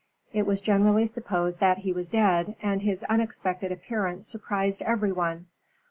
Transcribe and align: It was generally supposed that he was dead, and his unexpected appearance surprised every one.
It 0.33 0.47
was 0.47 0.61
generally 0.61 1.05
supposed 1.05 1.59
that 1.59 1.77
he 1.77 1.93
was 1.93 2.09
dead, 2.09 2.55
and 2.59 2.81
his 2.81 3.03
unexpected 3.03 3.71
appearance 3.71 4.25
surprised 4.25 4.81
every 4.81 5.11
one. 5.11 5.45